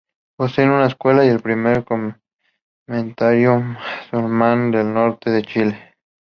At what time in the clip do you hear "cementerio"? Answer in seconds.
2.87-3.59